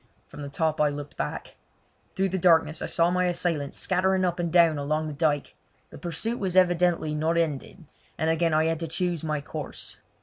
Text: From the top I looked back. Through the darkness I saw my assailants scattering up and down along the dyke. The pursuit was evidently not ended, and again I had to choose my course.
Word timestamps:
From 0.29 0.41
the 0.41 0.49
top 0.49 0.81
I 0.81 0.89
looked 0.89 1.15
back. 1.15 1.57
Through 2.15 2.29
the 2.29 2.39
darkness 2.39 2.81
I 2.81 2.87
saw 2.87 3.11
my 3.11 3.25
assailants 3.25 3.77
scattering 3.77 4.25
up 4.25 4.39
and 4.39 4.51
down 4.51 4.79
along 4.79 5.05
the 5.05 5.13
dyke. 5.13 5.53
The 5.91 5.99
pursuit 5.99 6.39
was 6.39 6.55
evidently 6.55 7.13
not 7.13 7.37
ended, 7.37 7.85
and 8.17 8.27
again 8.27 8.51
I 8.51 8.65
had 8.65 8.79
to 8.79 8.87
choose 8.87 9.23
my 9.23 9.41
course. 9.41 9.97